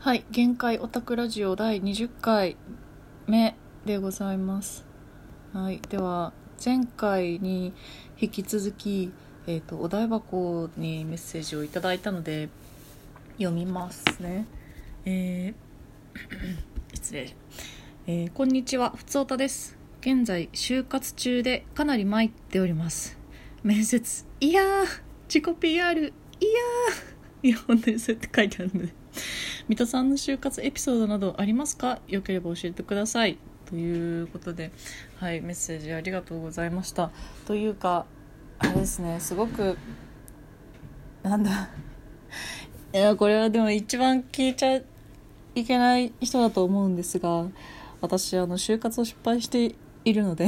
[0.00, 2.56] はい限界オタクラジオ第20回
[3.26, 4.86] 目でございます。
[5.52, 6.32] はいでは
[6.64, 7.72] 前回に
[8.16, 9.10] 引き続き、
[9.48, 12.48] えーと、お台箱にメッセージをいただいたので
[13.38, 14.46] 読みますね。
[15.04, 17.34] えー、 失礼、
[18.06, 19.76] えー、こんにちはふつおたです。
[20.00, 23.18] 現在就活中でかなり参っております。
[23.64, 24.86] 面接いやー
[25.26, 28.94] 自己 PR いやーいや本当にそうやって書いてあるので。
[29.68, 32.00] 三田さんの就活エピソードなどありますか？
[32.08, 33.38] よければ教えてください。
[33.66, 34.70] ということで
[35.16, 37.10] はいメッセージありがとうございました。
[37.46, 38.06] というか
[38.58, 39.76] あれですねすごく
[41.22, 41.68] なんだ
[42.94, 44.80] いやこれはでも一番聞いちゃ
[45.54, 47.44] いけない人だと思うんですが
[48.00, 50.46] 私あの就活を失敗しているので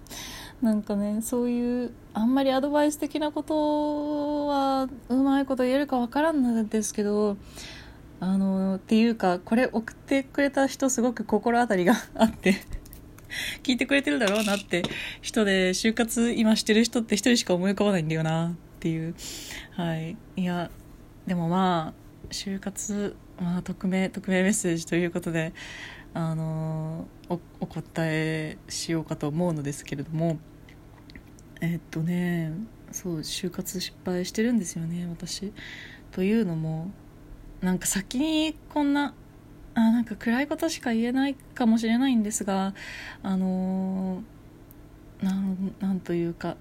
[0.60, 7.38] なんかねそういうあんまりアドバイス的なことはうまいこと言えるかわからんのですけど
[8.20, 12.56] あのっていうかこれ送ってくれた人すごく心当たりがあって
[13.62, 14.82] 聞いてくれてるだろうなって
[15.22, 19.14] 人で就活今してる人って一人しか思い浮かばないんだよなっていう。
[19.72, 20.16] はい。
[20.36, 20.70] いや
[21.26, 25.54] でもまあ就活、まあ、匿名匿名メッセージということで
[26.12, 30.38] あのおお答えしようかと思うのですけれども
[31.60, 32.52] えっとね
[32.90, 35.52] そう就活失敗してるんですよね私。
[36.10, 36.90] というのも
[37.60, 39.14] なんか先にこんな
[39.74, 42.74] あなんか暗いことしか言えないかもしれないんですが
[43.22, 46.56] あのー、なんというか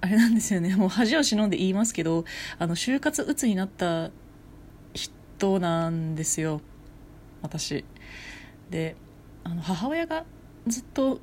[0.00, 0.74] あれなんですよね。
[0.76, 2.24] もう恥を忍んで言いますけど
[2.58, 4.10] あの就活鬱になった
[4.94, 6.60] 人なんですよ。
[7.42, 7.84] 私。
[8.70, 8.96] で
[9.44, 10.24] あの母親が
[10.66, 11.20] ずっと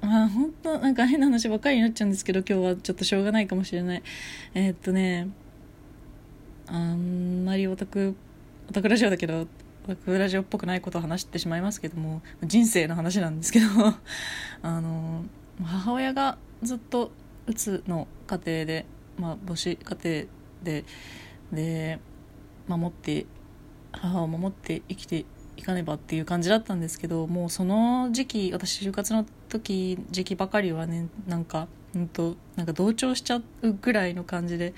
[0.00, 4.02] まあ本当なんか変な話ばっかりになっちゃうんですけど今日はちょっとしょうがないかもしれない。
[4.54, 5.28] えー、っとね
[6.72, 8.16] あんまりオタク
[8.70, 9.46] オタクラジオだけどオ
[9.88, 13.66] タクラジオっぽくないことを話してしまいますけども人生の話なんですけど
[14.62, 15.22] あの
[15.62, 17.12] 母親がずっと
[17.46, 18.86] うつの家庭で、
[19.18, 20.26] まあ、母子家庭
[20.62, 20.84] で
[21.52, 21.98] で
[22.66, 23.26] 守って
[23.92, 25.26] 母を守って生きて
[25.58, 34.72] いかねばっていう感じだったんですけどもうその時期私就活の時時期ばかりはねなんか本当なんか同調しちゃうぐらいの感じで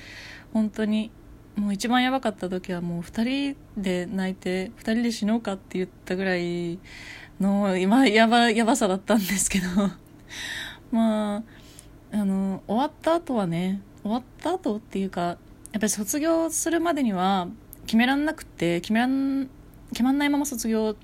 [0.53, 1.13] 本当に
[1.57, 6.79] もう一番やばかった時はもう2人で泣いて2人で死のうかって言ったぐらい
[7.41, 9.67] の今やばやばさだったんですけど。
[10.91, 11.43] まあ
[12.13, 15.37] あの終わった後はね終わった後っていうかやっ
[15.73, 17.49] ぱり卒業するまでには
[17.87, 19.49] 決めらんなくて決めらん
[19.91, 20.95] 決まんないまま卒業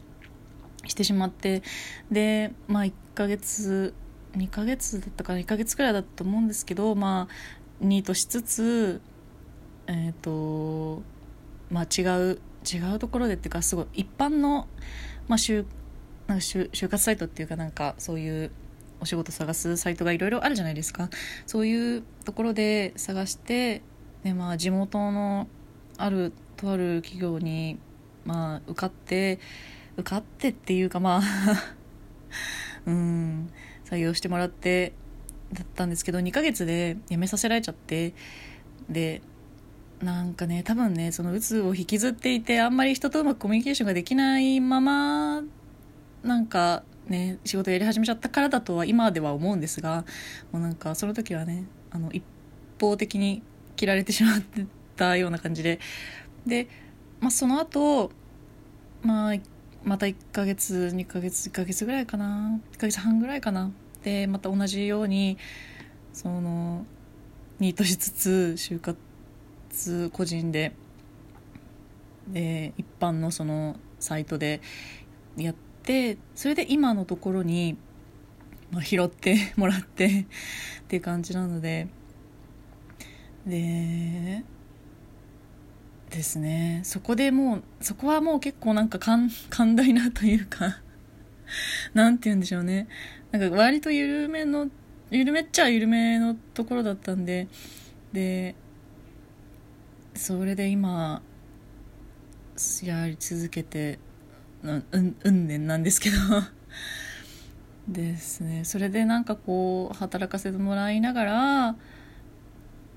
[0.87, 1.63] してしまって
[2.11, 3.93] でまあ1ヶ月
[4.37, 7.35] 2ヶ月だったかな1ヶ月くらいだったと思うんですけどまあ
[7.81, 9.01] ニートしつつ
[9.91, 11.03] えっ、ー、と
[11.71, 12.03] まあ違
[12.33, 14.69] う違うところでっていうかすごい一般の、
[15.29, 15.65] まあ、就
[16.27, 18.51] なんか就就活サイトっていうかなんかそういう
[19.01, 21.09] お仕事探すサイトがいろいろあるじゃないですか。
[21.47, 23.83] そういうところで探して
[24.23, 25.49] で、まあ、地元の
[25.97, 27.79] あるとある企業に、
[28.25, 29.41] まあ、受かって
[29.97, 31.23] 受かってっていうかまあ
[32.87, 33.51] うん
[33.87, 34.93] 採用してもらって
[35.53, 38.15] だったんですけど2ヶ月で辞めさせられちゃって
[38.89, 39.23] で
[40.03, 45.43] なんかね多分ねその鬱を引きずっていてあんまり人とうまくコミュニケーションができないまま
[46.23, 50.05] なんかね仕事やり始めちゃったからだとは今では思うんですが
[50.53, 52.25] もうなんかその時はねあの一
[52.81, 53.43] 方的に
[53.77, 54.67] 切られてしまって
[54.97, 55.81] たような感じで。
[56.47, 56.69] で、
[57.21, 58.11] まあ、その後、
[59.03, 59.37] まあ
[59.83, 62.61] また1ヶ月2ヶ月1ヶ月ぐらいかな。
[62.73, 63.71] 1ヶ月半ぐらいかな。
[64.05, 65.39] でまた同じように
[66.13, 66.85] その
[67.59, 68.99] ニートしつつ就活
[69.71, 70.73] つ個人で
[72.29, 74.61] で一般のそのサイトで
[75.37, 77.77] やってそれで今のところに、
[78.71, 80.07] まあ、拾って もらって
[80.83, 81.89] っていう感じなので
[83.47, 84.45] で
[86.11, 86.81] ですね。
[86.85, 89.31] そこでもうそこはもう結構なんか 寛
[89.77, 90.81] 大なというか
[91.95, 92.89] なんて言うんでしょうね。
[93.33, 94.69] なんか割と緩めの
[95.11, 97.49] 緩めっちゃ緩めのところだったんで
[98.13, 98.55] で
[100.15, 101.23] それで今
[102.83, 103.99] やり続けて
[104.63, 106.17] うんうんねんなんですけど。
[107.89, 108.65] ですね。
[108.65, 111.77] それでなんかこう働かせてもらいながら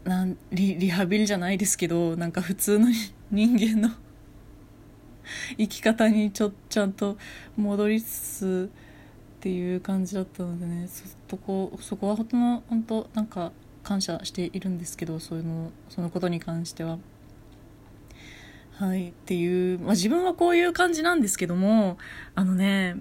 [0.03, 2.87] なんリリハビリじゃないですけどなんか普通の
[3.31, 3.89] 人間の
[5.57, 7.17] 生き方にちょちゃんと
[7.55, 8.71] 戻りつつ
[9.37, 10.87] っていう感じだったのでね。
[10.87, 13.51] そこそこは本当の本当なんか
[13.83, 16.97] 感謝しているんですけどそういうのそのことに関しては。
[18.75, 21.99] はいっていう、まあ、自分はこういう感じなんですけども
[22.33, 22.95] あのね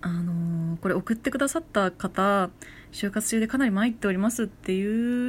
[0.00, 2.50] あのーこれ送ってくださった方
[2.92, 4.86] 就活中でかなり参っておりますってい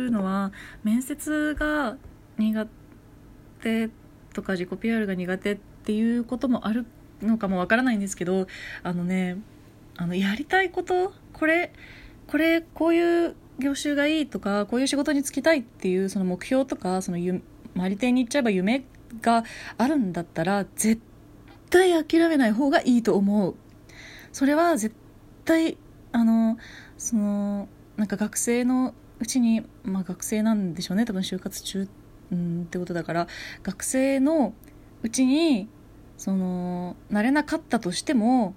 [0.07, 0.51] うのは
[0.83, 1.97] 面接が
[2.37, 2.67] 苦
[3.61, 3.89] 手
[4.33, 6.85] とか自己 PR が苦手っていうこともある
[7.21, 8.47] のかもわからないんですけど
[8.83, 9.37] あのね
[9.97, 11.73] あのやりたいことこれ
[12.27, 17.41] これこういう業種がいいとかこういう仕事に就きたいっていうその目標とかそのゆ
[17.75, 18.83] 周り手に行っちゃえば夢
[19.21, 19.43] が
[19.77, 21.01] あるんだったら絶
[21.69, 23.55] 対諦めない方がいいと思う。
[24.31, 24.95] それは絶
[25.45, 25.77] 対
[26.11, 26.57] あの
[26.97, 27.67] その
[27.97, 31.05] なんか学生のうちに、まあ、学生なんでしょうね。
[31.05, 31.87] 多分就活中、
[32.31, 33.27] うん、ってことだから
[33.63, 34.53] 学生の
[35.03, 35.67] うちに
[36.17, 38.53] そのなれなかったとしても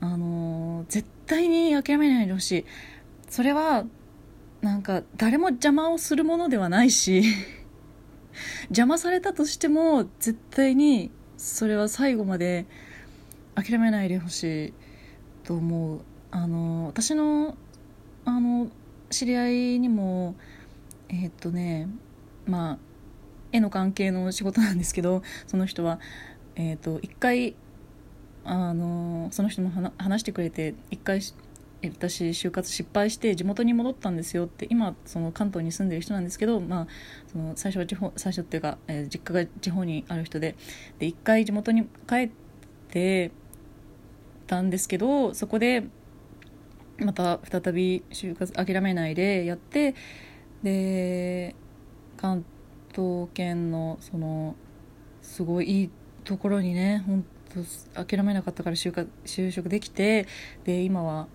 [0.00, 2.64] あの絶対に諦めないでほしい。
[3.28, 3.84] それは
[4.62, 7.22] なんか誰も邪魔をするものではないし
[8.68, 12.66] 邪魔されたとしても絶対にそれは最後まで
[13.54, 14.72] 諦めないでほしい
[15.44, 16.00] と思う。
[16.30, 17.56] あの私の
[18.24, 18.68] あの
[19.08, 20.36] 知り合いにも
[21.08, 21.88] えーっとね
[22.46, 22.78] まあ
[23.50, 25.98] 絵の関係の仕事なんですけどその人は
[26.54, 27.56] えーっと一回
[28.44, 31.20] あのその人も話してくれて一回
[31.88, 36.86] 私就活失敗して地元に戻ったんですよって今その関東に住んでる人なんですけど、まあ、
[37.32, 40.56] その最初は地方最初っていうか、えー実家が地方にある人で
[40.98, 42.30] で一回地元に帰っ
[42.88, 43.30] て
[44.46, 45.84] たんですけどそこで
[46.98, 49.94] また再び就活諦めないでやって
[50.62, 51.54] で
[52.16, 52.44] 関
[52.94, 54.54] 東圏のその
[55.22, 55.90] すごいいい
[56.24, 57.24] ところにね本
[57.94, 60.26] 当諦めなかったから就活就職できて
[60.64, 61.28] で今は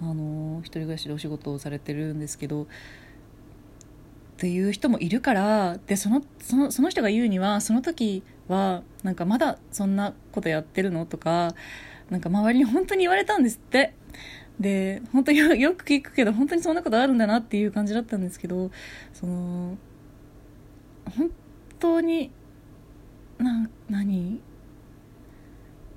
[0.00, 2.66] あの一人暮らしでお仕事をされてるんですけどっ
[4.36, 11.54] ていう人もいるからでそのそのその人が言うにはその時はなんかまだそんなことやってるのとか
[12.10, 13.94] なんか周りに本当に言われたんですって。
[14.60, 18.70] で本当に よく聞くけど本当にそんなことあるんだなっていう感じだったんですけど
[19.12, 19.76] その
[21.16, 21.30] 本
[21.80, 22.30] 当に
[23.38, 24.40] な何？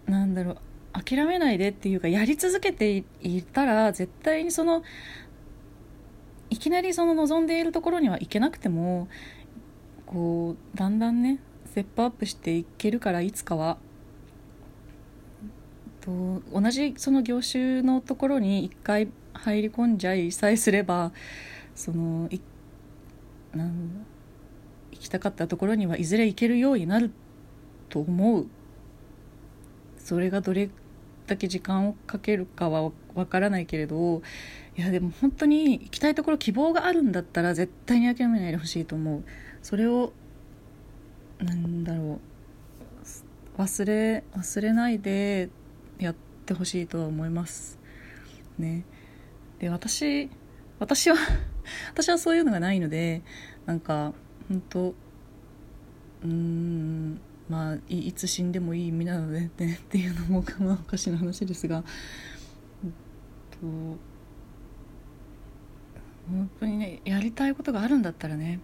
[0.07, 0.57] なんだろう。
[1.03, 4.83] 諦めないでっていうかやり続けていたら絶対にその
[6.49, 9.07] いきなりその望んでいるところには行けなくても
[10.05, 13.77] こうだんだんねステップアップしていけるからいつかは。
[16.01, 21.11] と同じその業種のところに一回入り込んじゃいさえすれば
[21.75, 22.39] そのい
[23.53, 24.05] なん
[24.91, 27.11] 行きたかったところにはいずれ行けるようになる
[27.89, 28.47] と思う。
[29.97, 30.69] それがどれ
[31.27, 34.21] だけ時間をかけるかはわからないけれど
[34.77, 39.23] いやでも本当に行きたいところ希望があるんだったら絶対に諦めないでほしいと思う。
[39.61, 40.13] それを
[41.39, 42.19] なんだろ
[43.57, 45.49] う忘れ忘れないで
[45.99, 46.15] やっ
[46.45, 47.79] てほしいとは思います
[48.57, 48.85] ね。
[49.59, 50.29] で私
[50.79, 51.17] 私は
[51.91, 53.23] 私はそういうのがないので
[53.65, 54.13] なんか
[54.47, 61.83] 本当うーんまあいつ死んでもいい意味なのでねっていうのもまあおかしな話ですが、
[62.83, 62.91] えっ
[63.51, 63.57] と、
[66.29, 68.59] 本当にねやりたいことがあるんだったらね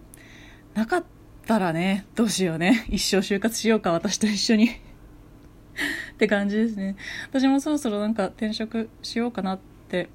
[0.74, 1.04] なかっ
[1.46, 2.86] たらねどうしようね。
[2.88, 4.68] 一生就活しようか私と一緒に。
[6.14, 6.96] って感じですね。
[7.30, 10.08] 私もそろそろなんか転職しようかなって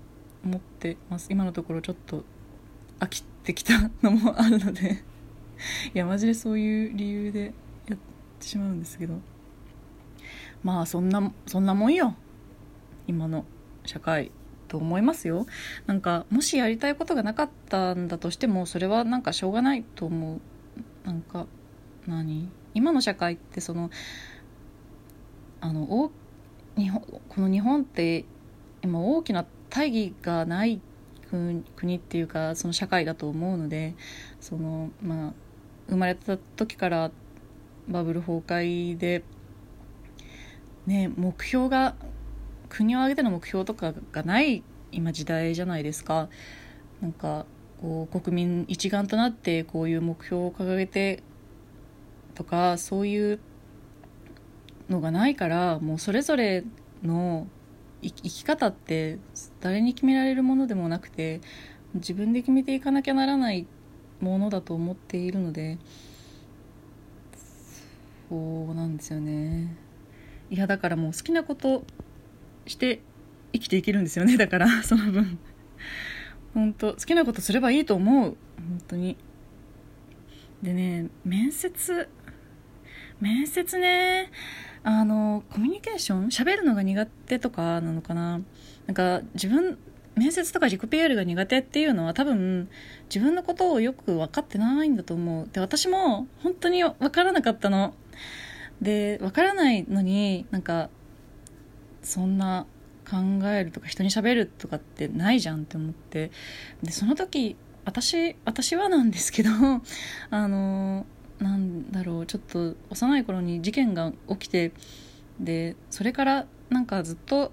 [0.43, 1.27] 思ってます。
[1.29, 2.23] 今のところちょっと
[2.99, 5.03] 飽きてきたのもあるので。
[5.93, 7.53] いやマジでそういう理由で
[8.39, 9.19] ってしまうんですけど。
[10.63, 12.15] まあそんなそんなもんよ。
[13.07, 13.45] 今の
[13.85, 14.31] 社会
[14.67, 15.45] と思いますよ。
[15.85, 20.39] なんかもしやりたいことがなかったんだとしてもそれはなんかしょうがないと思う。
[21.05, 21.47] なんか
[22.07, 22.49] 何？
[22.73, 23.89] 今の社会ってその
[25.61, 26.11] あのお
[26.77, 28.25] 日本この日本って
[28.83, 30.81] 今大きな大義がない
[31.75, 33.95] 国っていうかその社会だと思うので
[34.39, 35.33] そのまあ
[35.89, 37.11] 生まれた時から
[37.89, 39.23] バブル崩壊で
[40.85, 41.95] ね目標が
[42.69, 46.29] 国を挙げての目標とかがない今時代じゃないですか。
[47.01, 47.45] なんか
[47.81, 51.23] こう国民一丸となってこういう目標を掲げて
[52.35, 53.39] とかそういう
[54.89, 56.63] のがないからもうそれぞれ
[57.03, 57.47] の
[58.01, 59.19] 生き方って
[59.61, 61.41] 誰に決められるものでもなくて
[61.93, 63.65] 自分で決めていかなきゃならない
[64.19, 65.77] ものだと思っているので
[68.29, 69.75] そうなんですよね。
[70.49, 71.83] いやだからもう好きなこと
[72.65, 73.01] して
[73.53, 74.37] 生きていけるんですよね。
[74.37, 75.39] だから その分。
[76.53, 78.37] 本当好きなことすればいいと思う。
[78.57, 79.17] 本当に。
[80.61, 82.07] でね面接。
[83.19, 84.31] 面接ね。
[84.83, 86.27] あのコミュニケーション？
[86.27, 88.41] 喋るのが苦手とかなのかな。
[88.87, 89.77] なんか自分
[90.19, 92.69] 面接とか自己 PR が苦手っていうのは多分
[93.13, 95.49] 自分のことをよく分かってないんだと思う。
[95.51, 97.93] で私も本当に分からなかったの。
[98.81, 100.89] で分からないのになんか
[102.01, 102.65] そんな
[103.09, 106.31] 考えるとか人に喋るとかってないじゃんって思って。
[106.83, 109.49] でその時私私はなんですけど
[110.29, 111.05] あの
[111.39, 114.73] なんだろうちょっと幼い頃に事件が起きて
[115.39, 117.51] でそれからなんかずっと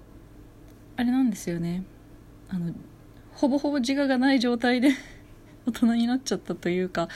[0.97, 1.83] あれなんですよね。
[2.49, 2.73] あの
[3.33, 4.89] ほぼほぼ自我がない状態で
[5.67, 7.09] 大人になっちゃったというか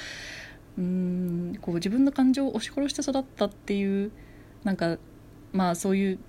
[0.78, 4.12] うんこう自分の感情を押し殺して育ったっていう
[4.64, 4.98] なんか
[5.54, 6.20] まあそういう、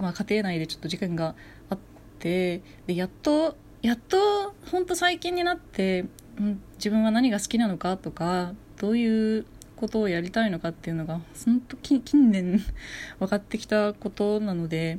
[0.00, 1.34] まあ、家庭内でちょっと事件が
[1.70, 1.78] あっ
[2.18, 6.06] てでやっとやっと本当最近になって、
[6.38, 12.60] うん、自分は何が好きなのかとかどういうことをやりたいのかっていうのが本当近年
[13.20, 14.98] 分かってきたことなので、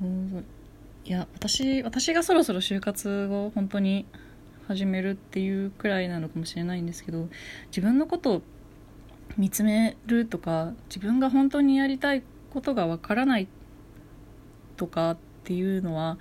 [0.00, 0.44] うん、
[1.04, 4.06] いや私私がそろそろ就活を本当に
[4.68, 7.28] 始めるっていうくらいなのかもしれないんですけど
[7.68, 8.42] 自分のことを
[9.36, 13.48] 見つめるとか自分が本当にやりたいことがわからない
[14.76, 16.18] とかっていうのは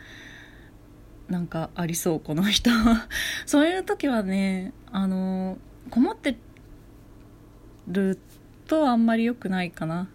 [1.28, 2.72] なんかありそうこの人。
[3.46, 5.58] そういう時はねあの
[5.92, 6.38] こもって
[7.88, 8.20] る
[8.68, 10.10] とあんまり良くないかな。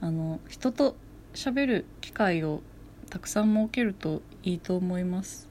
[0.00, 0.96] あの人と
[1.34, 2.62] 喋る機会を
[3.10, 5.48] たくさん設けるといいと思います。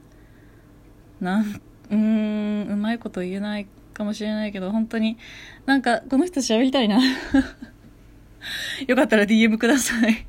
[1.20, 5.18] なんうんうまいこと言えないかもしれないけど本当に
[5.66, 7.00] なんかこの人喋りたいな。
[8.88, 10.28] よかったら DM ください。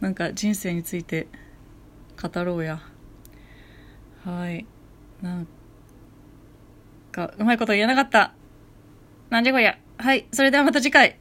[0.00, 1.28] なんか人生について
[2.20, 2.80] 語ろうや。
[4.24, 4.66] はい。
[5.22, 5.46] なん
[7.12, 8.34] かうまいこと言えなかった。
[9.30, 9.78] なんじゃこりゃ。
[9.98, 10.26] はい。
[10.32, 11.19] それではまた次回。